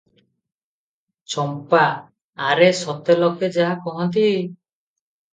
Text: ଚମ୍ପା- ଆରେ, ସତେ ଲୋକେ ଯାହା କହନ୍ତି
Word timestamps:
ଚମ୍ପା- 1.33 1.81
ଆରେ, 2.45 2.69
ସତେ 2.79 3.17
ଲୋକେ 3.19 3.51
ଯାହା 3.59 3.77
କହନ୍ତି 3.83 4.25